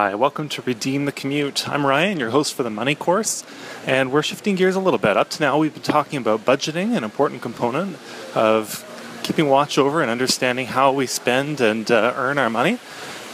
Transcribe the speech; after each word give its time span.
Hi, 0.00 0.14
welcome 0.14 0.48
to 0.50 0.62
Redeem 0.62 1.06
the 1.06 1.10
Commute. 1.10 1.68
I'm 1.68 1.84
Ryan, 1.84 2.20
your 2.20 2.30
host 2.30 2.54
for 2.54 2.62
the 2.62 2.70
Money 2.70 2.94
Course, 2.94 3.42
and 3.84 4.12
we're 4.12 4.22
shifting 4.22 4.54
gears 4.54 4.76
a 4.76 4.80
little 4.80 5.00
bit. 5.00 5.16
Up 5.16 5.28
to 5.30 5.40
now, 5.40 5.58
we've 5.58 5.74
been 5.74 5.82
talking 5.82 6.18
about 6.20 6.44
budgeting, 6.44 6.96
an 6.96 7.02
important 7.02 7.42
component 7.42 7.98
of 8.32 8.84
keeping 9.24 9.48
watch 9.48 9.76
over 9.76 10.00
and 10.00 10.08
understanding 10.08 10.66
how 10.66 10.92
we 10.92 11.08
spend 11.08 11.60
and 11.60 11.90
uh, 11.90 12.12
earn 12.14 12.38
our 12.38 12.48
money. 12.48 12.78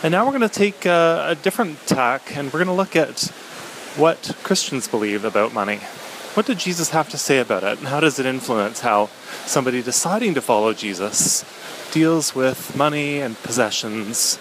And 0.02 0.12
now 0.12 0.24
we're 0.24 0.30
going 0.30 0.40
to 0.40 0.48
take 0.48 0.86
uh, 0.86 1.26
a 1.28 1.34
different 1.34 1.86
tack 1.86 2.34
and 2.34 2.50
we're 2.50 2.64
going 2.64 2.68
to 2.68 2.72
look 2.72 2.96
at 2.96 3.20
what 3.98 4.34
Christians 4.42 4.88
believe 4.88 5.26
about 5.26 5.52
money. 5.52 5.80
What 6.32 6.46
did 6.46 6.60
Jesus 6.60 6.88
have 6.90 7.10
to 7.10 7.18
say 7.18 7.40
about 7.40 7.62
it, 7.62 7.78
and 7.78 7.88
how 7.88 8.00
does 8.00 8.18
it 8.18 8.24
influence 8.24 8.80
how 8.80 9.10
somebody 9.44 9.82
deciding 9.82 10.32
to 10.32 10.40
follow 10.40 10.72
Jesus 10.72 11.44
deals 11.92 12.34
with 12.34 12.74
money 12.74 13.20
and 13.20 13.36
possessions 13.42 14.38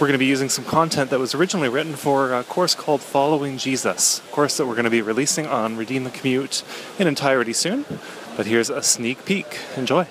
we're 0.00 0.06
going 0.06 0.12
to 0.12 0.18
be 0.18 0.26
using 0.26 0.48
some 0.48 0.64
content 0.64 1.10
that 1.10 1.18
was 1.18 1.34
originally 1.34 1.68
written 1.68 1.96
for 1.96 2.32
a 2.32 2.44
course 2.44 2.72
called 2.72 3.02
Following 3.02 3.58
Jesus, 3.58 4.20
a 4.20 4.30
course 4.30 4.56
that 4.56 4.64
we're 4.64 4.74
going 4.74 4.84
to 4.84 4.90
be 4.90 5.02
releasing 5.02 5.44
on 5.44 5.76
Redeem 5.76 6.04
the 6.04 6.10
Commute 6.10 6.62
in 7.00 7.08
entirety 7.08 7.52
soon. 7.52 7.84
But 8.36 8.46
here's 8.46 8.70
a 8.70 8.80
sneak 8.80 9.24
peek. 9.24 9.58
Enjoy. 9.76 10.06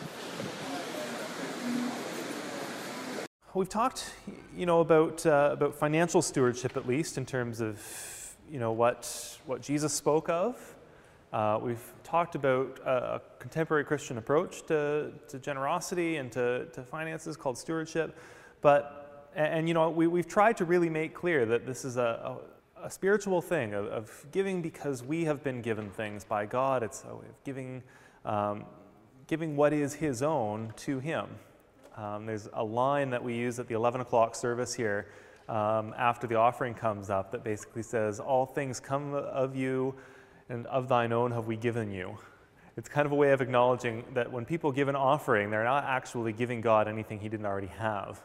We've 3.54 3.70
talked, 3.70 4.14
you 4.58 4.66
know, 4.66 4.82
about 4.82 5.26
uh, 5.26 5.52
about 5.54 5.74
financial 5.74 6.22
stewardship 6.22 6.76
at 6.76 6.86
least 6.86 7.18
in 7.18 7.26
terms 7.26 7.62
of, 7.62 7.82
you 8.52 8.60
know, 8.60 8.74
what 8.74 9.40
what 9.46 9.62
Jesus 9.62 9.94
spoke 9.94 10.28
of. 10.28 10.76
Uh, 11.32 11.60
we've 11.62 11.94
talked 12.04 12.36
about 12.36 12.78
a 12.86 13.22
contemporary 13.40 13.86
Christian 13.86 14.18
approach 14.18 14.66
to, 14.66 15.14
to 15.30 15.40
generosity 15.40 16.18
and 16.18 16.30
to, 16.34 16.66
to 16.74 16.84
finances 16.84 17.38
called 17.38 17.58
stewardship, 17.58 18.18
but 18.62 19.07
and, 19.38 19.54
and 19.54 19.68
you 19.68 19.74
know, 19.74 19.90
we, 19.90 20.08
we've 20.08 20.28
tried 20.28 20.58
to 20.58 20.66
really 20.66 20.90
make 20.90 21.14
clear 21.14 21.46
that 21.46 21.66
this 21.66 21.86
is 21.86 21.96
a, 21.96 22.38
a, 22.82 22.86
a 22.88 22.92
spiritual 22.92 23.42
thing 23.42 23.74
of, 23.74 23.86
of, 23.86 24.26
giving 24.32 24.62
because 24.62 25.04
we 25.04 25.24
have 25.26 25.44
been 25.44 25.62
given 25.62 25.90
things 25.92 26.26
by 26.26 26.46
God. 26.46 26.84
It's 26.84 27.06
a 27.10 27.16
way 27.16 27.26
of 27.28 27.44
giving, 27.46 27.84
um, 28.26 28.66
giving 29.28 29.56
what 29.56 29.72
is 29.72 29.94
His 29.94 30.22
own 30.22 30.74
to 30.78 31.00
Him. 31.00 31.28
Um, 31.96 32.26
there's 32.26 32.50
a 32.54 32.64
line 32.64 33.12
that 33.12 33.24
we 33.24 33.36
use 33.36 33.60
at 33.60 33.68
the 33.68 33.76
11 33.76 34.02
o'clock 34.02 34.36
service 34.36 34.74
here 34.74 35.08
um, 35.48 35.94
after 35.98 36.28
the 36.28 36.36
offering 36.36 36.74
comes 36.74 37.10
up 37.10 37.32
that 37.32 37.44
basically 37.44 37.84
says, 37.84 38.20
All 38.20 38.46
things 38.46 38.80
come 38.80 39.14
of 39.14 39.56
you, 39.56 39.96
and 40.50 40.66
of 40.68 40.88
thine 40.88 41.14
own 41.14 41.32
have 41.32 41.46
we 41.46 41.58
given 41.58 41.92
you. 41.92 42.18
It's 42.76 42.90
kind 42.90 43.06
of 43.06 43.12
a 43.12 43.16
way 43.16 43.32
of 43.32 43.42
acknowledging 43.42 44.04
that 44.14 44.32
when 44.32 44.46
people 44.46 44.72
give 44.72 44.88
an 44.88 44.96
offering, 44.96 45.50
they're 45.50 45.64
not 45.64 45.84
actually 45.84 46.34
giving 46.34 46.62
God 46.62 46.88
anything 46.88 47.20
He 47.20 47.30
didn't 47.30 47.46
already 47.46 47.68
have. 47.68 48.22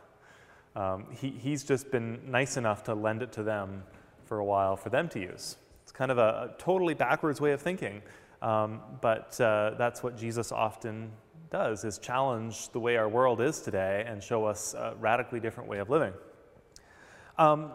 Um, 0.74 1.06
he, 1.10 1.30
he's 1.30 1.64
just 1.64 1.90
been 1.90 2.20
nice 2.30 2.56
enough 2.56 2.84
to 2.84 2.94
lend 2.94 3.22
it 3.22 3.32
to 3.32 3.42
them 3.42 3.82
for 4.24 4.38
a 4.38 4.44
while 4.44 4.76
for 4.76 4.88
them 4.88 5.08
to 5.10 5.20
use. 5.20 5.56
It's 5.82 5.92
kind 5.92 6.10
of 6.10 6.18
a, 6.18 6.50
a 6.52 6.54
totally 6.58 6.94
backwards 6.94 7.40
way 7.40 7.52
of 7.52 7.60
thinking, 7.60 8.02
um, 8.40 8.80
but 9.00 9.38
uh, 9.40 9.74
that's 9.76 10.02
what 10.02 10.16
Jesus 10.16 10.52
often 10.52 11.12
does, 11.50 11.84
is 11.84 11.98
challenge 11.98 12.70
the 12.70 12.80
way 12.80 12.96
our 12.96 13.08
world 13.08 13.40
is 13.40 13.60
today 13.60 14.04
and 14.06 14.22
show 14.22 14.46
us 14.46 14.74
a 14.74 14.94
radically 14.98 15.38
different 15.38 15.68
way 15.68 15.78
of 15.78 15.90
living. 15.90 16.14
Um, 17.38 17.72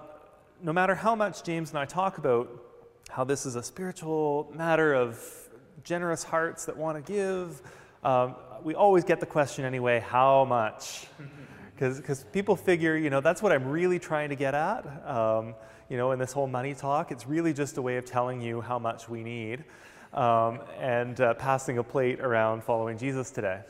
no 0.64 0.74
matter 0.74 0.96
how 0.96 1.16
much 1.16 1.44
James 1.44 1.70
and 1.70 1.78
I 1.78 1.86
talk 1.86 2.18
about 2.18 2.50
how 3.10 3.24
this 3.24 3.46
is 3.46 3.56
a 3.56 3.64
spiritual 3.64 4.52
matter 4.56 4.94
of 4.94 5.24
generous 5.84 6.24
hearts 6.24 6.66
that 6.66 6.76
want 6.76 7.06
to 7.06 7.14
give, 7.14 7.62
um, 8.04 8.36
we 8.64 8.74
always 8.74 9.04
get 9.04 9.20
the 9.20 9.26
question 9.26 9.64
anyway 9.64 10.00
how 10.00 10.46
much? 10.46 11.06
because 11.78 12.26
people 12.34 12.56
figure, 12.56 12.98
you 12.98 13.10
know, 13.10 13.22
that's 13.22 13.42
what 13.42 13.52
I'm 13.52 13.68
really 13.68 14.00
trying 14.00 14.30
to 14.30 14.36
get 14.36 14.54
at. 14.56 14.86
Um, 15.08 15.54
you 15.90 15.98
know, 15.98 16.12
in 16.12 16.20
this 16.20 16.34
whole 16.34 16.48
money 16.48 16.74
talk, 16.74 17.12
it's 17.12 17.28
really 17.28 17.54
just 17.54 17.78
a 17.78 17.82
way 17.82 17.98
of 17.98 18.06
telling 18.06 18.42
you 18.42 18.62
how 18.62 18.80
much 18.80 19.08
we 19.08 19.24
need 19.24 19.64
um, 20.14 20.60
and 20.80 21.22
uh, 21.22 21.34
passing 21.36 21.78
a 21.78 21.84
plate 21.84 22.20
around 22.20 22.64
following 22.64 22.98
Jesus 22.98 23.32
today. 23.32 23.62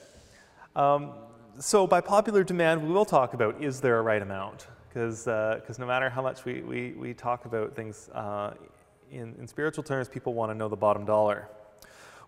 Um, 0.76 1.12
so, 1.60 1.86
by 1.88 2.02
popular 2.02 2.44
demand, 2.44 2.86
we 2.86 2.94
will 2.94 3.06
talk 3.06 3.34
about 3.34 3.62
is 3.64 3.82
there 3.82 4.00
a 4.00 4.02
right 4.02 4.22
amount? 4.22 4.68
Because 4.88 5.28
uh, 5.28 5.60
no 5.78 5.86
matter 5.86 6.10
how 6.10 6.22
much 6.22 6.46
we, 6.46 6.62
we, 6.62 6.94
we 6.94 7.14
talk 7.14 7.46
about 7.46 7.76
things 7.76 8.10
uh, 8.14 8.54
in, 9.12 9.36
in 9.40 9.48
spiritual 9.48 9.84
terms, 9.84 10.08
people 10.08 10.34
want 10.34 10.52
to 10.52 10.56
know 10.56 10.70
the 10.70 10.76
bottom 10.76 11.06
dollar. 11.06 11.50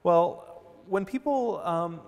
Well, 0.03 0.81
when 0.87 1.05
people 1.05 1.61
um, 1.63 2.01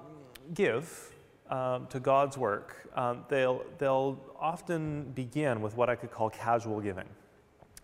give, 0.53 1.13
um, 1.51 1.85
to 1.88 2.00
God's 2.00 2.38
work, 2.38 2.88
um, 2.95 3.25
they'll, 3.28 3.63
they'll 3.78 4.19
often 4.39 5.12
begin 5.12 5.62
with 5.62 5.75
what 5.75 5.89
I 5.89 5.95
could 5.95 6.09
call 6.09 6.29
casual 6.29 6.79
giving. 6.79 7.09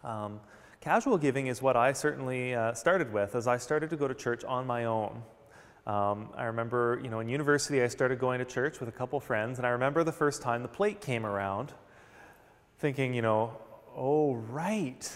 Um, 0.03 0.39
casual 0.79 1.17
giving 1.17 1.47
is 1.47 1.61
what 1.61 1.75
I 1.75 1.91
certainly 1.91 2.56
uh, 2.56 2.73
started 2.73 3.11
with 3.11 3.35
as 3.35 3.45
I 3.45 3.57
started 3.57 3.89
to 3.89 3.97
go 3.97 4.07
to 4.07 4.16
church 4.16 4.44
on 4.45 4.66
my 4.66 4.85
own. 4.85 5.22
Um, 5.85 6.29
I 6.35 6.45
remember, 6.45 7.00
you 7.03 7.09
know, 7.09 7.19
in 7.19 7.29
university, 7.29 7.81
I 7.81 7.88
started 7.88 8.19
going 8.19 8.39
to 8.39 8.45
church 8.45 8.79
with 8.79 8.89
a 8.89 8.91
couple 8.91 9.19
friends, 9.19 9.57
and 9.57 9.67
I 9.67 9.72
remember 9.72 10.03
the 10.03 10.11
first 10.11 10.41
time 10.41 10.61
the 10.61 10.67
plate 10.67 11.00
came 11.00 11.25
around, 11.25 11.73
thinking, 12.79 13.13
you 13.13 13.22
know, 13.22 13.57
oh, 13.95 14.33
right, 14.33 15.13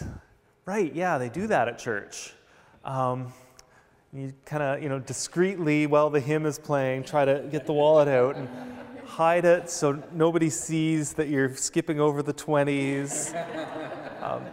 right, 0.64 0.94
yeah, 0.94 1.18
they 1.18 1.28
do 1.28 1.46
that 1.46 1.68
at 1.68 1.78
church. 1.78 2.32
You 4.14 4.34
kind 4.44 4.62
of, 4.62 4.82
you 4.82 4.90
know, 4.90 4.98
discreetly 4.98 5.86
while 5.86 6.10
the 6.10 6.20
hymn 6.20 6.44
is 6.44 6.58
playing, 6.58 7.04
try 7.04 7.24
to 7.24 7.48
get 7.50 7.64
the 7.64 7.72
wallet 7.72 8.08
out 8.08 8.36
and 8.36 8.46
hide 9.06 9.46
it 9.46 9.70
so 9.70 10.02
nobody 10.12 10.50
sees 10.50 11.14
that 11.14 11.28
you're 11.28 11.56
skipping 11.56 11.98
over 11.98 12.22
the 12.22 12.34
20s. 12.34 13.32
Um, 14.22 14.44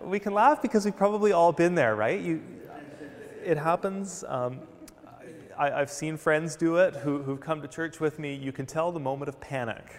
we 0.00 0.20
can 0.20 0.32
laugh 0.32 0.62
because 0.62 0.84
we've 0.84 0.96
probably 0.96 1.32
all 1.32 1.50
been 1.50 1.74
there, 1.74 1.96
right? 1.96 2.20
You, 2.20 2.40
it 3.44 3.58
happens. 3.58 4.22
Um, 4.28 4.60
I, 5.58 5.70
have 5.70 5.90
seen 5.90 6.16
friends 6.16 6.54
do 6.54 6.76
it 6.76 6.94
who, 6.94 7.24
who've 7.24 7.40
come 7.40 7.60
to 7.62 7.68
church 7.68 7.98
with 7.98 8.20
me. 8.20 8.32
You 8.32 8.52
can 8.52 8.64
tell 8.64 8.92
the 8.92 9.00
moment 9.00 9.28
of 9.28 9.40
panic 9.40 9.92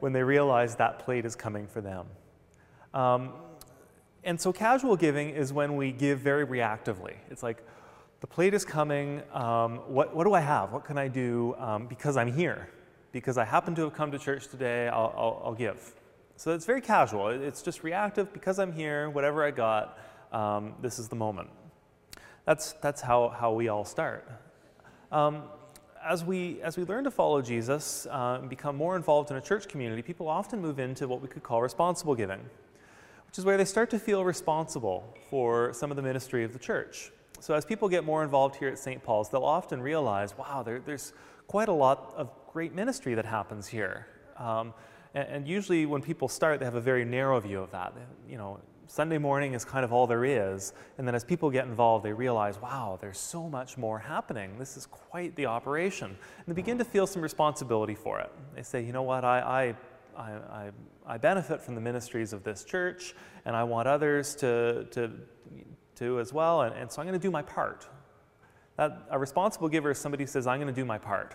when 0.00 0.12
they 0.12 0.24
realize 0.24 0.74
that 0.76 0.98
plate 0.98 1.24
is 1.24 1.36
coming 1.36 1.68
for 1.68 1.80
them. 1.80 2.06
Um, 2.92 3.32
and 4.24 4.40
so 4.40 4.52
casual 4.52 4.96
giving 4.96 5.30
is 5.30 5.52
when 5.52 5.76
we 5.76 5.92
give 5.92 6.20
very 6.20 6.46
reactively. 6.46 7.14
It's 7.30 7.42
like, 7.42 7.64
the 8.20 8.26
plate 8.28 8.54
is 8.54 8.64
coming. 8.64 9.20
Um, 9.32 9.78
what, 9.88 10.14
what 10.14 10.24
do 10.24 10.32
I 10.32 10.40
have? 10.40 10.72
What 10.72 10.84
can 10.84 10.96
I 10.96 11.08
do 11.08 11.56
um, 11.58 11.88
because 11.88 12.16
I'm 12.16 12.32
here? 12.32 12.68
Because 13.10 13.36
I 13.36 13.44
happen 13.44 13.74
to 13.74 13.82
have 13.82 13.94
come 13.94 14.12
to 14.12 14.18
church 14.18 14.46
today, 14.46 14.86
I'll, 14.86 15.12
I'll, 15.16 15.42
I'll 15.46 15.54
give. 15.54 15.94
So 16.36 16.54
it's 16.54 16.64
very 16.64 16.80
casual. 16.80 17.28
It's 17.28 17.62
just 17.62 17.82
reactive 17.82 18.32
because 18.32 18.60
I'm 18.60 18.72
here, 18.72 19.10
whatever 19.10 19.44
I 19.44 19.50
got, 19.50 19.98
um, 20.30 20.74
this 20.80 21.00
is 21.00 21.08
the 21.08 21.16
moment. 21.16 21.50
That's, 22.44 22.74
that's 22.74 23.00
how, 23.00 23.28
how 23.28 23.52
we 23.52 23.68
all 23.68 23.84
start. 23.84 24.30
Um, 25.10 25.42
as, 26.04 26.24
we, 26.24 26.60
as 26.62 26.76
we 26.76 26.84
learn 26.84 27.02
to 27.04 27.10
follow 27.10 27.42
Jesus 27.42 28.06
uh, 28.06 28.38
and 28.40 28.48
become 28.48 28.76
more 28.76 28.94
involved 28.94 29.32
in 29.32 29.36
a 29.36 29.40
church 29.40 29.66
community, 29.66 30.00
people 30.00 30.28
often 30.28 30.60
move 30.60 30.78
into 30.78 31.08
what 31.08 31.20
we 31.20 31.28
could 31.28 31.42
call 31.42 31.60
responsible 31.60 32.14
giving 32.14 32.40
which 33.32 33.38
is 33.38 33.46
where 33.46 33.56
they 33.56 33.64
start 33.64 33.88
to 33.88 33.98
feel 33.98 34.26
responsible 34.26 35.16
for 35.30 35.72
some 35.72 35.90
of 35.90 35.96
the 35.96 36.02
ministry 36.02 36.44
of 36.44 36.52
the 36.52 36.58
church. 36.58 37.10
So, 37.40 37.54
as 37.54 37.64
people 37.64 37.88
get 37.88 38.04
more 38.04 38.22
involved 38.22 38.56
here 38.56 38.68
at 38.68 38.78
St. 38.78 39.02
Paul's, 39.02 39.30
they'll 39.30 39.42
often 39.42 39.80
realize, 39.80 40.36
wow, 40.36 40.62
there, 40.62 40.80
there's 40.80 41.14
quite 41.46 41.68
a 41.68 41.72
lot 41.72 42.12
of 42.14 42.28
great 42.52 42.74
ministry 42.74 43.14
that 43.14 43.24
happens 43.24 43.66
here. 43.66 44.06
Um, 44.36 44.74
and, 45.14 45.28
and, 45.28 45.48
usually, 45.48 45.86
when 45.86 46.02
people 46.02 46.28
start, 46.28 46.58
they 46.58 46.66
have 46.66 46.74
a 46.74 46.80
very 46.80 47.06
narrow 47.06 47.40
view 47.40 47.60
of 47.60 47.70
that. 47.70 47.94
You 48.28 48.36
know, 48.36 48.60
Sunday 48.86 49.16
morning 49.16 49.54
is 49.54 49.64
kind 49.64 49.82
of 49.82 49.94
all 49.94 50.06
there 50.06 50.26
is. 50.26 50.74
And 50.98 51.08
then 51.08 51.14
as 51.14 51.24
people 51.24 51.48
get 51.48 51.64
involved, 51.64 52.04
they 52.04 52.12
realize, 52.12 52.60
wow, 52.60 52.98
there's 53.00 53.16
so 53.16 53.48
much 53.48 53.78
more 53.78 53.98
happening. 53.98 54.58
This 54.58 54.76
is 54.76 54.84
quite 54.84 55.34
the 55.36 55.46
operation. 55.46 56.08
And 56.08 56.46
they 56.46 56.52
begin 56.52 56.76
to 56.76 56.84
feel 56.84 57.06
some 57.06 57.22
responsibility 57.22 57.94
for 57.94 58.20
it. 58.20 58.30
They 58.54 58.62
say, 58.62 58.84
you 58.84 58.92
know 58.92 59.04
what, 59.04 59.24
I, 59.24 59.40
I, 59.40 59.74
I, 60.16 60.70
I 61.06 61.18
benefit 61.18 61.60
from 61.60 61.74
the 61.74 61.80
ministries 61.80 62.32
of 62.32 62.44
this 62.44 62.64
church, 62.64 63.14
and 63.44 63.56
I 63.56 63.64
want 63.64 63.88
others 63.88 64.34
to, 64.36 64.86
to, 64.92 65.10
to 65.96 66.20
as 66.20 66.32
well, 66.32 66.62
and, 66.62 66.74
and 66.74 66.90
so 66.90 67.00
I'm 67.00 67.08
going 67.08 67.18
to 67.18 67.26
do 67.26 67.30
my 67.30 67.42
part. 67.42 67.88
That, 68.76 69.02
a 69.10 69.18
responsible 69.18 69.68
giver 69.68 69.90
is 69.90 69.98
somebody 69.98 70.24
who 70.24 70.28
says, 70.28 70.46
I'm 70.46 70.58
going 70.60 70.72
to 70.72 70.80
do 70.80 70.84
my 70.84 70.98
part. 70.98 71.34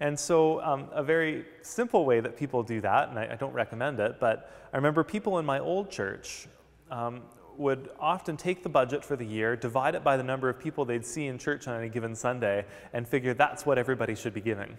And 0.00 0.18
so, 0.18 0.60
um, 0.62 0.88
a 0.92 1.02
very 1.02 1.46
simple 1.62 2.04
way 2.04 2.20
that 2.20 2.36
people 2.36 2.62
do 2.62 2.80
that, 2.82 3.08
and 3.08 3.18
I, 3.18 3.32
I, 3.32 3.36
don't 3.36 3.52
recommend 3.52 3.98
it, 3.98 4.20
but 4.20 4.52
I 4.72 4.76
remember 4.76 5.02
people 5.02 5.38
in 5.38 5.46
my 5.46 5.58
old 5.58 5.90
church 5.90 6.48
um, 6.90 7.22
would 7.56 7.88
often 7.98 8.36
take 8.36 8.62
the 8.62 8.68
budget 8.68 9.02
for 9.02 9.16
the 9.16 9.24
year, 9.24 9.56
divide 9.56 9.94
it 9.94 10.04
by 10.04 10.18
the 10.18 10.22
number 10.22 10.50
of 10.50 10.58
people 10.58 10.84
they'd 10.84 11.06
see 11.06 11.26
in 11.26 11.38
church 11.38 11.66
on 11.66 11.78
any 11.78 11.88
given 11.88 12.14
Sunday, 12.14 12.66
and 12.92 13.08
figure 13.08 13.32
that's 13.32 13.64
what 13.64 13.78
everybody 13.78 14.14
should 14.14 14.34
be 14.34 14.40
giving. 14.42 14.76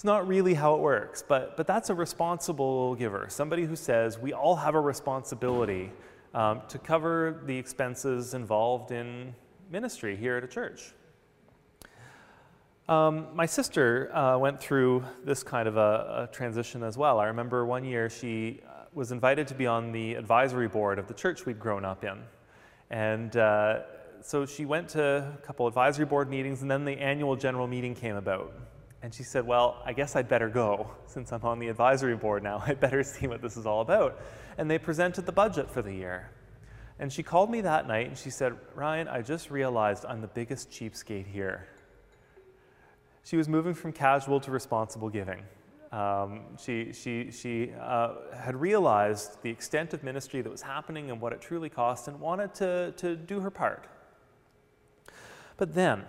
It's 0.00 0.04
not 0.06 0.26
really 0.26 0.54
how 0.54 0.76
it 0.76 0.80
works, 0.80 1.22
but, 1.28 1.58
but 1.58 1.66
that's 1.66 1.90
a 1.90 1.94
responsible 1.94 2.94
giver, 2.94 3.26
somebody 3.28 3.66
who 3.66 3.76
says 3.76 4.18
we 4.18 4.32
all 4.32 4.56
have 4.56 4.74
a 4.74 4.80
responsibility 4.80 5.92
um, 6.32 6.62
to 6.68 6.78
cover 6.78 7.42
the 7.44 7.54
expenses 7.54 8.32
involved 8.32 8.92
in 8.92 9.34
ministry 9.70 10.16
here 10.16 10.38
at 10.38 10.42
a 10.42 10.46
church. 10.46 10.94
Um, 12.88 13.26
my 13.34 13.44
sister 13.44 14.10
uh, 14.16 14.38
went 14.38 14.58
through 14.58 15.04
this 15.22 15.42
kind 15.42 15.68
of 15.68 15.76
a, 15.76 16.30
a, 16.30 16.34
transition 16.34 16.82
as 16.82 16.96
well. 16.96 17.20
I 17.20 17.26
remember 17.26 17.66
one 17.66 17.84
year 17.84 18.08
she 18.08 18.60
uh, 18.66 18.84
was 18.94 19.12
invited 19.12 19.46
to 19.48 19.54
be 19.54 19.66
on 19.66 19.92
the 19.92 20.14
advisory 20.14 20.68
board 20.68 20.98
of 20.98 21.08
the 21.08 21.14
church 21.14 21.44
we'd 21.44 21.60
grown 21.60 21.84
up 21.84 22.04
in. 22.04 22.22
And 22.88 23.36
uh, 23.36 23.80
so 24.22 24.46
she 24.46 24.64
went 24.64 24.88
to 24.88 25.30
a 25.38 25.46
couple 25.46 25.66
advisory 25.66 26.06
board 26.06 26.30
meetings, 26.30 26.62
and 26.62 26.70
then 26.70 26.86
the 26.86 26.98
annual 26.98 27.36
general 27.36 27.66
meeting 27.66 27.94
came 27.94 28.16
about. 28.16 28.54
And 29.02 29.14
she 29.14 29.22
said, 29.22 29.46
Well, 29.46 29.82
I 29.84 29.92
guess 29.92 30.16
I'd 30.16 30.28
better 30.28 30.48
go. 30.48 30.90
Since 31.06 31.32
I'm 31.32 31.42
on 31.42 31.58
the 31.58 31.68
advisory 31.68 32.16
board 32.16 32.42
now, 32.42 32.62
I'd 32.66 32.80
better 32.80 33.02
see 33.02 33.26
what 33.26 33.42
this 33.42 33.56
is 33.56 33.66
all 33.66 33.80
about. 33.80 34.20
And 34.58 34.70
they 34.70 34.78
presented 34.78 35.26
the 35.26 35.32
budget 35.32 35.70
for 35.70 35.82
the 35.82 35.92
year. 35.92 36.30
And 36.98 37.10
she 37.10 37.22
called 37.22 37.50
me 37.50 37.62
that 37.62 37.88
night 37.88 38.08
and 38.08 38.18
she 38.18 38.28
said, 38.28 38.54
Ryan, 38.74 39.08
I 39.08 39.22
just 39.22 39.50
realized 39.50 40.04
I'm 40.04 40.20
the 40.20 40.28
biggest 40.28 40.70
cheapskate 40.70 41.26
here. 41.26 41.66
She 43.24 43.38
was 43.38 43.48
moving 43.48 43.72
from 43.72 43.92
casual 43.92 44.38
to 44.40 44.50
responsible 44.50 45.08
giving. 45.08 45.42
Um, 45.92 46.42
she 46.62 46.92
she, 46.92 47.30
she 47.32 47.72
uh, 47.80 48.14
had 48.36 48.54
realized 48.54 49.42
the 49.42 49.50
extent 49.50 49.92
of 49.94 50.04
ministry 50.04 50.40
that 50.42 50.50
was 50.50 50.62
happening 50.62 51.10
and 51.10 51.20
what 51.20 51.32
it 51.32 51.40
truly 51.40 51.68
cost 51.68 52.06
and 52.06 52.20
wanted 52.20 52.54
to, 52.56 52.92
to 52.98 53.16
do 53.16 53.40
her 53.40 53.50
part. 53.50 53.88
But 55.56 55.74
then, 55.74 56.04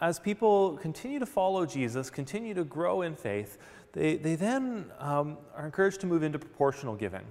as 0.00 0.20
people 0.20 0.76
continue 0.78 1.18
to 1.18 1.26
follow 1.26 1.66
Jesus, 1.66 2.10
continue 2.10 2.54
to 2.54 2.64
grow 2.64 3.02
in 3.02 3.16
faith, 3.16 3.58
they, 3.92 4.16
they 4.16 4.36
then 4.36 4.86
um, 4.98 5.38
are 5.56 5.64
encouraged 5.64 6.00
to 6.00 6.06
move 6.06 6.22
into 6.22 6.38
proportional 6.38 6.94
giving. 6.94 7.24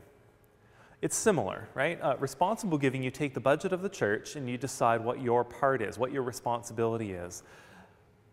It's 1.01 1.15
similar, 1.15 1.69
right? 1.75 2.01
Uh, 2.01 2.15
responsible 2.19 2.77
giving, 2.77 3.03
you 3.03 3.11
take 3.11 3.33
the 3.33 3.39
budget 3.39 3.71
of 3.71 3.81
the 3.81 3.89
church 3.89 4.35
and 4.35 4.49
you 4.49 4.57
decide 4.57 5.03
what 5.03 5.21
your 5.21 5.43
part 5.43 5.81
is, 5.81 5.97
what 5.97 6.11
your 6.11 6.23
responsibility 6.23 7.11
is. 7.11 7.43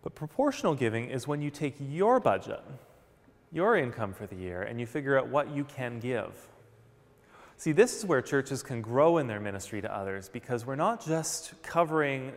But 0.03 0.15
proportional 0.15 0.75
giving 0.75 1.11
is 1.11 1.29
when 1.29 1.43
you 1.43 1.51
take 1.51 1.77
your 1.79 2.21
budget, 2.21 2.63
your 3.53 3.77
income 3.77 4.15
for 4.15 4.27
the 4.27 4.37
year, 4.37 4.63
and 4.63 4.81
you 4.81 4.87
figure 4.87 5.19
out 5.19 5.29
what 5.29 5.55
you 5.55 5.65
can 5.65 6.01
give. 6.01 6.33
See, 7.57 7.73
this 7.73 7.97
is 7.97 8.05
where 8.05 8.21
churches 8.21 8.63
can 8.63 8.83
grow 8.83 9.19
in 9.19 9.27
their 9.27 9.41
ministry 9.41 9.81
to 9.81 9.95
others 9.95 10.29
because 10.29 10.67
we're 10.67 10.75
not 10.75 11.05
just 11.05 11.55
covering 11.63 12.33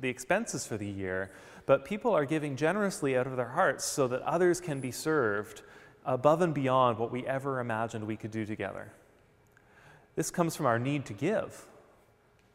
the 0.00 0.08
expenses 0.08 0.66
for 0.66 0.76
the 0.76 0.86
year, 0.86 1.30
but 1.66 1.84
people 1.84 2.12
are 2.12 2.24
giving 2.24 2.56
generously 2.56 3.16
out 3.16 3.26
of 3.26 3.36
their 3.36 3.50
hearts 3.50 3.84
so 3.84 4.08
that 4.08 4.22
others 4.22 4.60
can 4.60 4.80
be 4.80 4.90
served 4.90 5.62
above 6.04 6.40
and 6.40 6.54
beyond 6.54 6.98
what 6.98 7.10
we 7.10 7.26
ever 7.26 7.60
imagined 7.60 8.06
we 8.06 8.16
could 8.16 8.30
do 8.30 8.46
together. 8.46 8.92
This 10.16 10.30
comes 10.30 10.56
from 10.56 10.66
our 10.66 10.78
need 10.78 11.06
to 11.06 11.12
give 11.12 11.66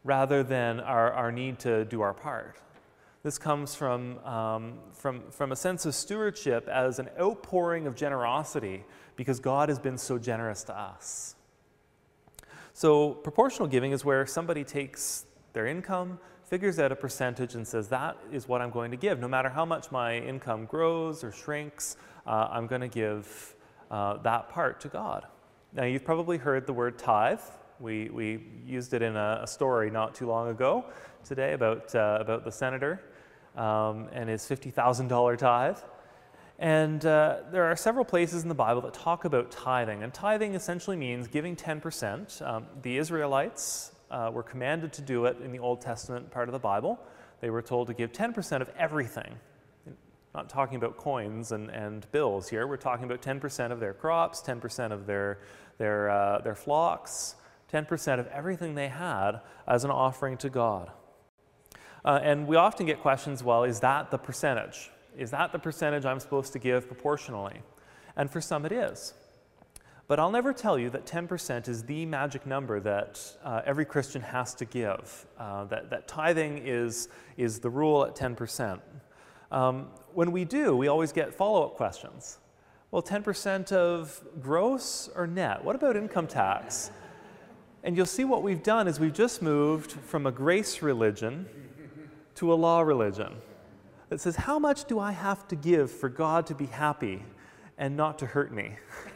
rather 0.04 0.44
than 0.44 0.80
our, 0.80 1.12
our 1.14 1.32
need 1.32 1.60
to 1.60 1.86
do 1.86 2.02
our 2.02 2.14
part. 2.14 2.58
This 3.24 3.40
comes 3.40 3.74
from, 3.74 4.20
um, 4.20 4.78
from, 4.94 5.24
from 5.32 5.52
a 5.52 5.56
sense 5.56 5.86
of 5.88 5.96
stewardship 5.96 6.68
as 6.68 7.00
an 7.00 7.10
outpouring 7.20 7.88
of 7.88 7.96
generosity 7.96 8.84
because 9.16 9.40
God 9.40 9.68
has 9.70 9.80
been 9.80 9.98
so 9.98 10.20
generous 10.20 10.64
to 10.66 10.78
us. 10.78 11.36
So, 12.74 13.14
proportional 13.14 13.68
giving 13.68 13.94
is 13.94 14.06
where 14.06 14.28
somebody 14.28 14.64
takes 14.64 15.26
their 15.54 15.66
income, 15.66 16.20
figures 16.46 16.80
out 16.80 16.92
a 16.92 16.96
percentage, 16.96 17.56
and 17.56 17.68
says, 17.68 17.90
That 17.90 18.18
is 18.32 18.48
what 18.48 18.62
I'm 18.62 18.72
going 18.72 18.92
to 18.92 18.98
give. 18.98 19.20
No 19.20 19.28
matter 19.28 19.50
how 19.50 19.66
much 19.66 19.92
my 19.92 20.18
income 20.18 20.66
grows 20.66 21.24
or 21.24 21.32
shrinks, 21.32 21.98
uh, 22.26 22.48
I'm 22.52 22.68
going 22.68 22.82
to 22.82 22.88
give 22.88 23.56
uh, 23.92 24.18
that 24.18 24.50
part 24.50 24.80
to 24.82 24.88
God. 24.88 25.26
Now, 25.74 25.84
you've 25.84 26.06
probably 26.06 26.38
heard 26.38 26.66
the 26.66 26.74
word 26.74 26.98
tithe. 26.98 27.42
We, 27.80 28.10
we 28.10 28.44
used 28.66 28.94
it 28.94 29.02
in 29.02 29.18
a, 29.18 29.42
a 29.44 29.48
story 29.48 29.92
not 29.92 30.16
too 30.16 30.28
long 30.28 30.50
ago 30.50 30.86
today 31.26 31.54
about, 31.54 31.94
uh, 31.94 32.18
about 32.22 32.46
the 32.46 32.52
senator 32.52 33.02
um, 33.58 34.08
and 34.14 34.30
his 34.30 34.44
$50,000 34.44 35.38
tithe. 35.38 35.78
And 36.58 37.06
uh, 37.06 37.40
there 37.52 37.66
are 37.66 37.76
several 37.76 38.06
places 38.06 38.44
in 38.44 38.50
the 38.50 38.56
Bible 38.56 38.82
that 38.84 38.94
talk 38.94 39.26
about 39.26 39.52
tithing. 39.52 40.04
And 40.04 40.14
tithing 40.14 40.56
essentially 40.56 40.96
means 40.96 41.28
giving 41.28 41.56
10%. 41.56 42.42
Um, 42.42 42.68
the 42.82 42.98
Israelites 42.98 43.92
uh, 44.12 44.32
were 44.34 44.44
commanded 44.44 44.94
to 44.94 45.02
do 45.02 45.26
it 45.26 45.38
in 45.44 45.52
the 45.52 45.60
Old 45.60 45.82
Testament 45.82 46.32
part 46.32 46.50
of 46.50 46.54
the 46.54 46.60
Bible. 46.60 47.00
They 47.42 47.50
were 47.50 47.62
told 47.62 47.88
to 47.88 47.94
give 47.94 48.12
10% 48.12 48.62
of 48.62 48.70
everything 48.78 49.36
not 50.36 50.50
talking 50.50 50.76
about 50.76 50.98
coins 50.98 51.54
and, 51.54 51.70
and 51.70 52.06
bills 52.12 52.50
here. 52.50 52.68
We're 52.68 52.76
talking 52.76 53.06
about 53.06 53.22
10% 53.22 53.72
of 53.72 53.80
their 53.80 53.94
crops, 53.94 54.42
10% 54.42 54.92
of 54.92 55.06
their, 55.06 55.40
their, 55.78 56.10
uh, 56.10 56.42
their 56.42 56.56
flocks, 56.56 57.36
10% 57.72 58.20
of 58.20 58.28
everything 58.28 58.76
they 58.76 58.90
had 58.90 59.40
as 59.66 59.86
an 59.86 59.92
offering 59.92 60.38
to 60.38 60.50
God. 60.50 60.92
Uh, 62.04 62.20
and 62.22 62.48
we 62.48 62.58
often 62.58 62.86
get 62.86 63.02
questions 63.02 63.44
well, 63.44 63.64
is 63.64 63.80
that 63.80 64.12
the 64.12 64.18
percentage? 64.18 64.92
Is 65.18 65.32
that 65.32 65.54
the 65.54 65.60
percentage 65.60 66.06
I'm 66.06 66.20
supposed 66.20 66.52
to 66.54 66.60
give 66.60 66.86
proportionally? 66.88 67.62
And 68.18 68.30
for 68.30 68.42
some, 68.42 68.66
it 68.66 68.74
is. 68.74 69.14
But 70.08 70.20
I'll 70.20 70.32
never 70.32 70.54
tell 70.54 70.78
you 70.78 70.92
that 70.92 71.06
10% 71.06 71.68
is 71.68 71.84
the 71.84 72.06
magic 72.06 72.46
number 72.46 72.80
that 72.80 73.20
uh, 73.44 73.62
every 73.66 73.86
Christian 73.86 74.22
has 74.22 74.54
to 74.56 74.66
give, 74.66 75.26
uh, 75.40 75.66
that, 75.66 75.90
that 75.90 76.08
tithing 76.08 76.60
is, 76.60 77.10
is 77.38 77.60
the 77.60 77.70
rule 77.70 78.06
at 78.06 78.16
10%. 78.16 78.80
Um, 79.52 79.88
when 80.14 80.32
we 80.32 80.46
do, 80.46 80.78
we 80.78 80.88
always 80.88 81.12
get 81.12 81.34
follow 81.34 81.66
up 81.66 81.76
questions. 81.76 82.38
Well, 82.92 83.02
10% 83.02 83.72
of 83.72 84.22
gross 84.40 85.10
or 85.16 85.26
net? 85.26 85.64
What 85.64 85.76
about 85.76 85.98
income 85.98 86.28
tax? 86.28 86.92
And 87.84 87.98
you'll 87.98 88.06
see 88.06 88.26
what 88.26 88.44
we've 88.44 88.64
done 88.64 88.88
is 88.88 89.00
we've 89.00 89.14
just 89.14 89.42
moved 89.42 89.92
from 89.92 90.28
a 90.28 90.32
grace 90.32 90.82
religion 90.82 91.48
to 92.36 92.54
a 92.54 92.56
law 92.56 92.82
religion 92.82 93.34
that 94.10 94.22
says, 94.22 94.36
How 94.36 94.60
much 94.60 94.86
do 94.86 95.00
I 95.00 95.12
have 95.12 95.48
to 95.48 95.56
give 95.56 95.90
for 95.92 96.10
God 96.10 96.46
to 96.48 96.56
be 96.56 96.68
happy 96.68 97.24
and 97.78 97.98
not 97.98 98.20
to 98.20 98.28
hurt 98.28 98.54
me? 98.54 98.78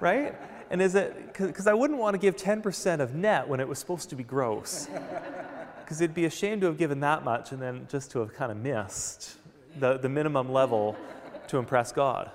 right? 0.00 0.34
And 0.70 0.80
is 0.80 0.94
it, 0.94 1.34
because 1.34 1.66
I 1.66 1.74
wouldn't 1.74 1.98
want 1.98 2.14
to 2.14 2.18
give 2.18 2.36
10% 2.36 3.00
of 3.00 3.14
net 3.14 3.48
when 3.48 3.60
it 3.60 3.68
was 3.68 3.78
supposed 3.78 4.10
to 4.10 4.16
be 4.16 4.24
gross. 4.24 4.88
Because 5.84 6.02
it'd 6.02 6.14
be 6.14 6.26
a 6.26 6.30
shame 6.30 6.60
to 6.60 6.66
have 6.66 6.78
given 6.78 7.00
that 7.00 7.24
much 7.24 7.50
and 7.50 7.60
then 7.60 7.88
just 7.90 8.12
to 8.12 8.20
have 8.20 8.32
kind 8.32 8.52
of 8.52 8.58
missed 8.58 9.34
the, 9.80 9.98
the 9.98 10.08
minimum 10.08 10.52
level 10.52 10.96
to 11.48 11.58
impress 11.58 11.90
God. 11.90 12.30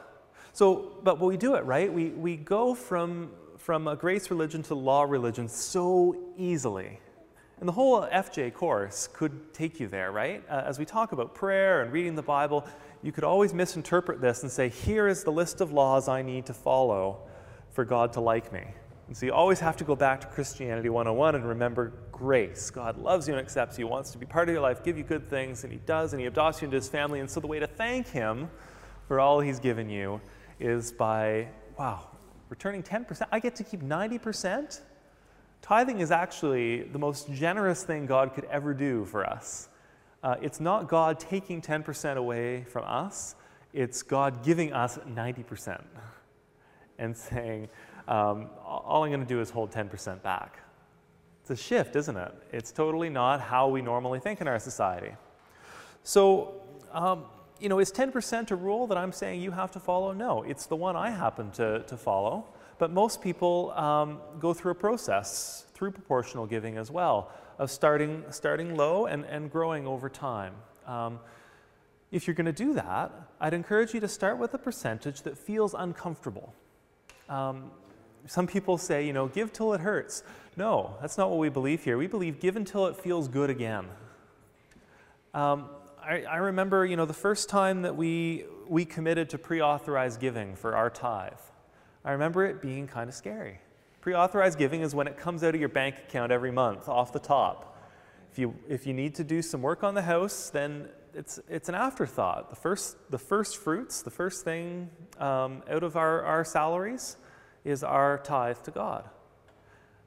So, 0.51 0.97
but 1.03 1.21
we 1.21 1.38
do 1.38 1.56
it, 1.56 1.63
right? 1.63 1.91
We, 1.91 2.09
we 2.09 2.35
go 2.35 2.75
from, 2.75 3.31
from 3.57 3.87
a 3.87 3.95
grace 3.95 4.30
religion 4.30 4.61
to 4.63 4.75
law 4.75 5.04
religion 5.04 5.47
so 5.47 6.18
easily. 6.37 6.99
And 7.61 7.69
the 7.69 7.71
whole 7.73 8.01
FJ 8.01 8.54
course 8.54 9.07
could 9.07 9.54
take 9.54 9.80
you 9.80 9.87
there, 9.87 10.11
right? 10.11 10.44
Uh, 10.49 10.63
as 10.66 10.78
we 10.78 10.83
talk 10.83 11.13
about 11.13 11.33
prayer 11.33 11.81
and 11.81 11.94
reading 11.94 12.16
the 12.16 12.21
Bible, 12.21 12.68
you 13.01 13.13
could 13.13 13.23
always 13.23 13.54
misinterpret 13.54 14.19
this 14.19 14.44
and 14.44 14.51
say, 14.51 14.68
here 14.68 15.07
is 15.07 15.23
the 15.23 15.31
list 15.31 15.61
of 15.61 15.71
laws 15.71 16.09
I 16.09 16.21
need 16.21 16.45
to 16.47 16.54
follow 16.54 17.19
for 17.75 17.83
God 17.83 18.13
to 18.13 18.21
like 18.21 18.53
me. 18.53 18.63
And 19.07 19.15
so 19.15 19.25
you 19.25 19.33
always 19.33 19.59
have 19.59 19.75
to 19.77 19.83
go 19.83 19.95
back 19.95 20.21
to 20.21 20.27
Christianity 20.27 20.89
101 20.89 21.35
and 21.35 21.45
remember 21.45 21.91
grace. 22.11 22.71
God 22.71 22.97
loves 22.97 23.27
you 23.27 23.35
and 23.35 23.41
accepts 23.41 23.77
you, 23.77 23.85
wants 23.85 24.11
to 24.11 24.17
be 24.17 24.25
part 24.25 24.47
of 24.47 24.53
your 24.53 24.61
life, 24.61 24.81
give 24.81 24.97
you 24.97 25.03
good 25.03 25.29
things, 25.29 25.63
and 25.63 25.71
He 25.71 25.79
does, 25.79 26.13
and 26.13 26.21
He 26.21 26.25
adopts 26.25 26.61
you 26.61 26.65
into 26.65 26.75
His 26.75 26.87
family. 26.87 27.19
And 27.19 27.29
so 27.29 27.41
the 27.41 27.47
way 27.47 27.59
to 27.59 27.67
thank 27.67 28.07
Him 28.07 28.49
for 29.07 29.19
all 29.19 29.41
He's 29.41 29.59
given 29.59 29.89
you 29.89 30.21
is 30.59 30.94
by, 30.94 31.49
wow, 31.77 32.07
returning 32.47 32.81
10%. 32.81 33.27
I 33.31 33.39
get 33.39 33.55
to 33.57 33.63
keep 33.63 33.83
90%. 33.83 34.79
Tithing 35.61 35.99
is 35.99 36.11
actually 36.11 36.83
the 36.83 36.99
most 36.99 37.31
generous 37.33 37.83
thing 37.83 38.05
God 38.05 38.33
could 38.33 38.45
ever 38.45 38.73
do 38.73 39.03
for 39.03 39.25
us. 39.25 39.67
Uh, 40.23 40.37
it's 40.41 40.61
not 40.61 40.87
God 40.87 41.19
taking 41.19 41.61
10% 41.61 42.15
away 42.15 42.63
from 42.63 42.85
us, 42.85 43.35
it's 43.73 44.01
God 44.01 44.44
giving 44.44 44.71
us 44.71 44.97
90% 44.97 45.83
and 46.99 47.16
saying, 47.30 47.69
um, 48.07 48.49
all 48.64 49.04
I'm 49.04 49.09
going 49.09 49.19
to 49.21 49.25
do 49.25 49.42
is 49.42 49.49
hold 49.49 49.71
10% 49.71 50.21
back. 50.21 50.59
It's 51.42 51.52
a 51.52 51.56
shift, 51.56 51.95
isn't 51.95 52.18
it? 52.18 52.33
It's 52.52 52.71
totally 52.71 53.09
not 53.09 53.40
how 53.40 53.68
we 53.68 53.81
normally 53.81 54.19
think 54.19 54.42
in 54.42 54.47
our 54.47 54.59
society. 54.59 55.11
So, 56.04 56.61
um, 56.92 57.25
you 57.59 57.69
know, 57.69 57.80
is 57.80 57.92
10% 57.92 58.52
a 58.52 58.56
rule 58.56 58.87
that 58.87 58.97
I'm 58.97 59.11
saying 59.11 59.42
you 59.42 59.52
have 59.52 59.71
to 59.71 59.80
follow? 59.80 60.11
No, 60.11 60.44
it's 60.44 60.66
the 60.66 60.75
one 60.75 60.95
I 60.95 61.11
happen 61.11 61.52
to, 61.52 61.83
to 61.83 61.97
follow. 61.97 62.45
But 62.78 62.92
most 62.92 63.21
people 63.21 63.71
um, 63.71 64.19
go 64.40 64.54
through 64.54 64.71
a 64.71 64.75
process 64.75 65.66
through 65.73 65.92
proportional 65.92 66.45
giving 66.45 66.78
as 66.78 66.92
well 66.92 67.31
of 67.57 67.71
starting, 67.71 68.23
starting 68.31 68.75
low 68.75 69.06
and, 69.06 69.23
and 69.25 69.52
growing 69.52 69.87
over 69.87 70.09
time. 70.09 70.54
Um, 70.85 71.19
if 72.11 72.28
you're 72.28 72.35
going 72.35 72.45
to 72.45 72.52
do 72.52 72.73
that, 72.73 73.11
I'd 73.40 73.54
encourage 73.54 73.94
you 73.94 73.99
to 73.99 74.07
start 74.07 74.37
with 74.37 74.54
a 74.54 74.57
percentage 74.57 75.21
that 75.23 75.37
feels 75.37 75.73
uncomfortable. 75.73 76.54
Um, 77.29 77.71
some 78.27 78.47
people 78.47 78.77
say, 78.77 79.05
you 79.05 79.13
know, 79.13 79.27
give 79.27 79.53
till 79.53 79.73
it 79.73 79.81
hurts. 79.81 80.23
No, 80.57 80.95
that's 81.01 81.17
not 81.17 81.29
what 81.29 81.39
we 81.39 81.49
believe 81.49 81.83
here. 81.83 81.97
We 81.97 82.07
believe 82.07 82.39
give 82.39 82.55
until 82.55 82.87
it 82.87 82.95
feels 82.95 83.27
good 83.27 83.49
again. 83.49 83.87
Um, 85.33 85.69
I, 86.01 86.23
I, 86.23 86.37
remember, 86.37 86.85
you 86.85 86.95
know, 86.95 87.05
the 87.05 87.13
first 87.13 87.49
time 87.49 87.81
that 87.81 87.95
we, 87.95 88.45
we 88.67 88.85
committed 88.85 89.29
to 89.31 89.37
pre 89.37 89.61
authorized 89.61 90.19
giving 90.19 90.55
for 90.55 90.75
our 90.75 90.89
tithe. 90.89 91.33
I 92.05 92.11
remember 92.11 92.45
it 92.45 92.61
being 92.61 92.87
kind 92.87 93.09
of 93.09 93.15
scary. 93.15 93.59
Pre 94.01 94.13
authorized 94.13 94.57
giving 94.57 94.81
is 94.81 94.95
when 94.95 95.07
it 95.07 95.17
comes 95.17 95.44
out 95.44 95.53
of 95.53 95.59
your 95.59 95.69
bank 95.69 95.97
account 95.97 96.31
every 96.31 96.51
month 96.51 96.87
off 96.87 97.11
the 97.11 97.19
top. 97.19 97.77
If 98.31 98.39
you, 98.39 98.55
if 98.69 98.87
you 98.87 98.94
need 98.94 99.15
to 99.15 99.23
do 99.23 99.41
some 99.41 99.61
work 99.61 99.83
on 99.83 99.94
the 99.94 100.03
house, 100.03 100.49
then 100.49 100.87
it's, 101.16 101.40
it's 101.50 101.69
an 101.69 101.76
afterthought. 101.76 102.50
The 102.50 102.56
first, 102.56 102.98
the 103.10 103.18
first 103.18 103.57
fruits, 103.57 104.02
the 104.02 104.12
first 104.12 104.44
thing 104.44 104.90
um, 105.18 105.64
out 105.69 105.84
of 105.84 105.95
our, 105.95 106.24
our 106.24 106.44
salaries, 106.44 107.18
is 107.64 107.84
our 107.84 108.18
tithe 108.19 108.57
to 108.64 108.72
God. 108.72 109.10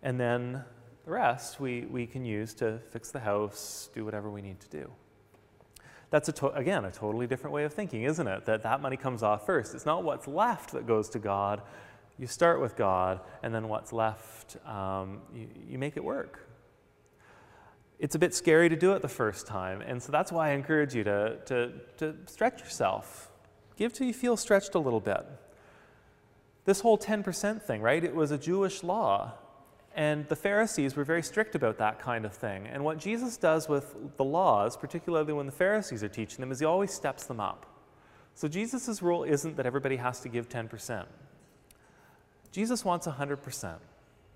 And 0.03 0.21
then 0.21 0.65
the 1.05 1.11
rest 1.11 1.59
we, 1.59 1.87
we 1.87 2.07
can 2.07 2.25
use 2.25 2.55
to 2.55 2.79
fix 2.91 3.11
the 3.11 3.21
house, 3.21 3.91
do 3.95 4.05
whatever 4.05 4.31
we 4.31 4.43
need 4.43 4.61
to 4.61 4.69
do. 4.69 4.91
That's, 6.11 6.29
a 6.29 6.47
again, 6.49 6.85
a 6.85 6.91
totally 6.91 7.27
different 7.27 7.55
way 7.55 7.65
of 7.65 7.75
thinking, 7.75 8.05
isn't 8.05 8.27
it? 8.27 8.47
That 8.47 8.63
that 8.63 8.81
money 8.81 8.97
comes 8.97 9.23
off 9.23 9.45
first. 9.45 9.75
It's 9.75 9.85
not 9.85 10.05
what's 10.05 10.27
left 10.27 10.73
that 10.73 10.87
goes 10.87 11.11
to 11.11 11.19
God. 11.19 11.63
You 12.19 12.27
start 12.27 12.61
with 12.61 12.77
God, 12.77 13.21
and 13.43 13.55
then 13.55 13.69
what's 13.69 13.93
left, 13.93 14.57
um, 14.67 15.21
you, 15.35 15.49
you 15.69 15.79
make 15.79 15.97
it 15.97 16.05
work. 16.05 16.48
It's 17.99 18.15
a 18.15 18.19
bit 18.19 18.35
scary 18.35 18.69
to 18.69 18.77
do 18.77 18.93
it 18.93 19.03
the 19.03 19.09
first 19.09 19.47
time, 19.47 19.81
and 19.81 20.01
so 20.03 20.13
that's 20.13 20.31
why 20.31 20.51
I 20.51 20.53
encourage 20.53 20.95
you 20.95 21.05
to, 21.05 21.39
to, 21.47 21.73
to 21.97 22.15
stretch 22.27 22.61
yourself. 22.61 23.31
Give 23.77 23.93
till 23.93 24.07
you 24.07 24.15
feel 24.15 24.37
stretched 24.37 24.75
a 24.75 24.79
little 24.79 25.01
bit. 25.01 25.27
This 26.65 26.81
whole 26.81 26.99
10% 26.99 27.63
thing, 27.63 27.81
right? 27.81 28.03
It 28.05 28.15
was 28.15 28.31
a 28.31 28.39
Jewish 28.39 28.83
law. 28.83 29.35
And 29.95 30.29
the 30.29 30.37
Pharisees 30.37 30.95
were 30.95 31.03
very 31.03 31.23
strict 31.23 31.57
about 31.57 31.79
that 31.79 31.99
kind 31.99 32.25
of 32.25 32.33
thing. 32.33 32.67
And 32.69 32.85
what 32.85 32.99
Jesus 32.99 33.37
does 33.37 33.69
with 33.69 33.97
the 34.17 34.25
laws, 34.25 34.77
particularly 34.77 35.33
when 35.33 35.47
the 35.47 35.53
Pharisees 35.53 36.05
are 36.05 36.09
teaching 36.09 36.41
them, 36.41 36.53
is 36.53 36.61
he 36.61 36.67
always 36.67 36.93
steps 36.93 37.25
them 37.25 37.41
up. 37.41 37.67
So 38.35 38.47
Jesus' 38.47 39.03
rule 39.03 39.25
isn't 39.25 39.57
that 39.57 39.67
everybody 39.67 39.97
has 39.97 40.21
to 40.21 40.29
give 40.29 40.49
10%. 40.49 41.07
Jesus 42.53 42.85
wants 42.85 43.09
100% 43.09 43.79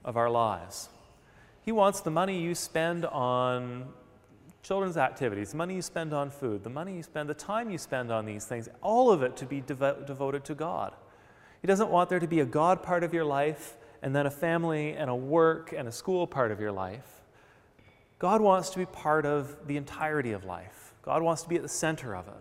of 0.05 0.17
our 0.17 0.31
lives. 0.31 0.89
He 1.63 1.73
wants 1.73 2.01
the 2.01 2.11
money 2.11 2.41
you 2.41 2.55
spend 2.55 3.05
on 3.07 3.87
children's 4.63 4.97
activities, 4.97 5.51
the 5.51 5.57
money 5.57 5.75
you 5.75 5.83
spend 5.83 6.13
on 6.13 6.31
food, 6.31 6.63
the 6.63 6.71
money 6.71 6.97
you 6.97 7.03
spend, 7.03 7.29
the 7.29 7.35
time 7.35 7.71
you 7.71 7.79
spend 7.79 8.13
on 8.13 8.27
these 8.27 8.45
things, 8.45 8.69
all 8.81 9.11
of 9.11 9.23
it 9.23 9.37
to 9.37 9.47
be 9.47 9.61
devo- 9.61 10.07
devoted 10.07 10.45
to 10.45 10.55
God. 10.55 10.95
He 11.61 11.67
doesn't 11.67 11.91
want 11.91 12.09
there 12.09 12.21
to 12.21 12.27
be 12.27 12.41
a 12.41 12.45
God 12.45 12.83
part 12.83 13.05
of 13.05 13.15
your 13.15 13.25
life 13.25 13.77
and 14.03 14.15
then 14.15 14.27
a 14.27 14.31
family 14.31 14.93
and 14.93 15.09
a 15.09 15.15
work 15.15 15.73
and 15.77 15.87
a 15.89 15.93
school 15.93 16.27
part 16.27 16.51
of 16.51 16.61
your 16.61 16.73
life. 16.73 17.23
God 18.19 18.41
wants 18.41 18.71
to 18.71 18.79
be 18.79 18.87
part 18.87 19.27
of 19.27 19.67
the 19.67 19.77
entirety 19.77 20.33
of 20.33 20.45
life. 20.45 20.95
God 21.03 21.23
wants 21.23 21.43
to 21.43 21.49
be 21.49 21.57
at 21.57 21.63
the 21.63 21.69
center 21.69 22.15
of 22.15 22.29
it. 22.29 22.35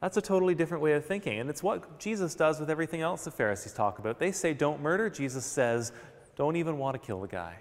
That's 0.00 0.16
a 0.16 0.22
totally 0.22 0.54
different 0.54 0.82
way 0.82 0.92
of 0.92 1.04
thinking. 1.04 1.38
And 1.38 1.48
it's 1.48 1.62
what 1.62 1.98
Jesus 1.98 2.34
does 2.34 2.60
with 2.60 2.70
everything 2.70 3.00
else 3.00 3.24
the 3.24 3.30
Pharisees 3.30 3.72
talk 3.72 3.98
about. 3.98 4.18
They 4.18 4.32
say, 4.32 4.54
don't 4.54 4.80
murder. 4.80 5.08
Jesus 5.10 5.44
says, 5.44 5.92
don't 6.36 6.56
even 6.56 6.78
want 6.78 7.00
to 7.00 7.04
kill 7.04 7.20
the 7.20 7.28
guy. 7.28 7.56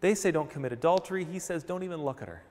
They 0.00 0.14
say, 0.14 0.30
don't 0.30 0.50
commit 0.50 0.72
adultery. 0.72 1.24
He 1.24 1.38
says, 1.38 1.64
don't 1.64 1.82
even 1.82 2.02
look 2.02 2.22
at 2.22 2.28
her. 2.28 2.42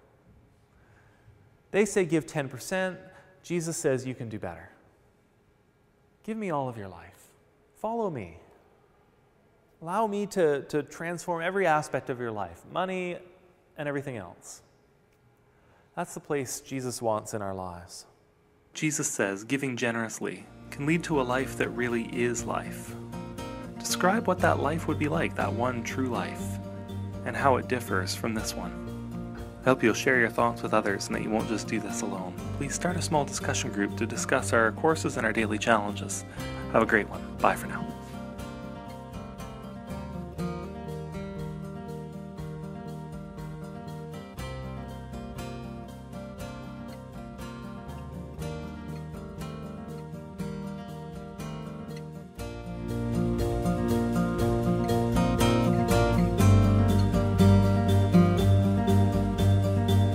They 1.71 1.85
say, 1.85 2.05
give 2.05 2.25
10%. 2.25 2.97
Jesus 3.43 3.77
says, 3.77 4.05
you 4.05 4.15
can 4.15 4.29
do 4.29 4.39
better. 4.39 4.69
Give 6.23 6.37
me 6.37 6.49
all 6.49 6.67
of 6.67 6.77
your 6.77 6.89
life. 6.89 7.29
Follow 7.75 8.09
me. 8.09 8.37
Allow 9.81 10.07
me 10.07 10.25
to, 10.27 10.63
to 10.63 10.83
transform 10.83 11.41
every 11.41 11.67
aspect 11.67 12.09
of 12.09 12.19
your 12.19 12.31
life 12.31 12.63
money 12.71 13.17
and 13.77 13.87
everything 13.87 14.17
else. 14.17 14.61
That's 15.95 16.13
the 16.13 16.19
place 16.19 16.61
Jesus 16.61 17.01
wants 17.01 17.33
in 17.33 17.41
our 17.41 17.53
lives. 17.53 18.05
Jesus 18.73 19.07
says 19.07 19.43
giving 19.43 19.77
generously 19.77 20.45
can 20.71 20.85
lead 20.85 21.03
to 21.05 21.21
a 21.21 21.23
life 21.23 21.57
that 21.57 21.69
really 21.69 22.03
is 22.05 22.43
life. 22.43 22.93
Describe 23.87 24.27
what 24.27 24.39
that 24.39 24.59
life 24.59 24.85
would 24.89 24.99
be 24.99 25.07
like, 25.07 25.33
that 25.35 25.51
one 25.51 25.81
true 25.81 26.09
life, 26.09 26.59
and 27.25 27.37
how 27.37 27.55
it 27.55 27.69
differs 27.69 28.13
from 28.13 28.33
this 28.33 28.53
one. 28.53 28.83
I 29.61 29.69
hope 29.69 29.81
you'll 29.81 29.93
share 29.93 30.19
your 30.19 30.29
thoughts 30.29 30.61
with 30.61 30.73
others 30.73 31.07
and 31.07 31.15
that 31.15 31.23
you 31.23 31.29
won't 31.29 31.47
just 31.47 31.69
do 31.69 31.79
this 31.79 32.01
alone. 32.01 32.33
Please 32.57 32.75
start 32.75 32.97
a 32.97 33.01
small 33.01 33.23
discussion 33.23 33.71
group 33.71 33.95
to 33.95 34.05
discuss 34.05 34.51
our 34.51 34.73
courses 34.73 35.15
and 35.15 35.25
our 35.25 35.31
daily 35.31 35.57
challenges. 35.57 36.25
Have 36.73 36.83
a 36.83 36.85
great 36.85 37.07
one. 37.07 37.21
Bye 37.39 37.55
for 37.55 37.67
now. 37.67 37.96